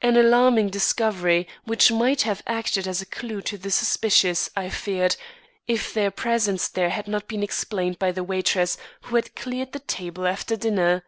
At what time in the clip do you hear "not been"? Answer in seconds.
7.06-7.42